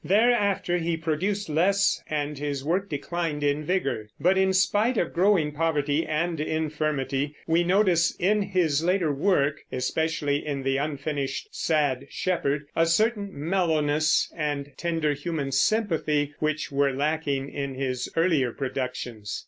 [0.03, 6.07] Thereafter he produced less, and his work declined in vigor; but spite of growing poverty
[6.07, 12.87] and infirmity we notice in his later work, especially in the unfinished Sad Shepherd, a
[12.87, 19.39] certain mellowness and tender human sympathy which were lacking in his earlier productions.